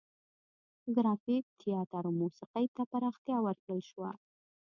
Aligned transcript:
ګرافیک، 0.95 1.45
تیاتر 1.61 2.03
او 2.07 2.13
موسیقي 2.21 2.65
ته 2.75 2.81
پراختیا 2.91 3.37
ورکړل 3.43 3.79
شوه. 3.89 4.09